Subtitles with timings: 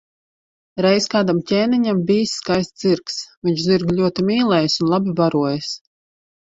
[0.85, 5.75] Reiz kādam ķēniņam bijis skaists zirgs, viņš zirgu ļoti mīlējis un labi barojis.